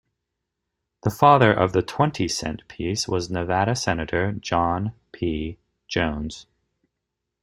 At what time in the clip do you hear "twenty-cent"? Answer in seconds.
1.83-2.67